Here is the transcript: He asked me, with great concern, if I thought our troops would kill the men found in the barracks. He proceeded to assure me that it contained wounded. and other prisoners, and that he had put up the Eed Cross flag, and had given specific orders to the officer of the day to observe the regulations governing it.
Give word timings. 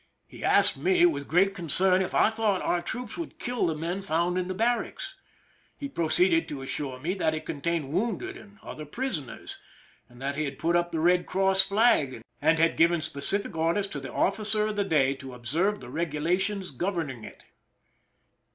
He 0.25 0.43
asked 0.43 0.77
me, 0.77 1.05
with 1.05 1.27
great 1.27 1.53
concern, 1.53 2.01
if 2.01 2.15
I 2.15 2.31
thought 2.31 2.63
our 2.63 2.81
troops 2.81 3.19
would 3.19 3.37
kill 3.37 3.67
the 3.67 3.75
men 3.75 4.01
found 4.01 4.35
in 4.35 4.47
the 4.47 4.55
barracks. 4.55 5.13
He 5.77 5.87
proceeded 5.87 6.47
to 6.47 6.63
assure 6.63 6.99
me 6.99 7.13
that 7.13 7.35
it 7.35 7.45
contained 7.45 7.93
wounded. 7.93 8.35
and 8.35 8.57
other 8.63 8.83
prisoners, 8.87 9.59
and 10.09 10.19
that 10.19 10.37
he 10.37 10.45
had 10.45 10.57
put 10.57 10.75
up 10.75 10.91
the 10.91 11.07
Eed 11.07 11.27
Cross 11.27 11.65
flag, 11.67 12.21
and 12.41 12.57
had 12.57 12.77
given 12.77 12.99
specific 12.99 13.55
orders 13.55 13.85
to 13.89 13.99
the 13.99 14.11
officer 14.11 14.65
of 14.65 14.75
the 14.75 14.83
day 14.83 15.13
to 15.13 15.35
observe 15.35 15.79
the 15.81 15.89
regulations 15.91 16.71
governing 16.71 17.23
it. 17.23 17.43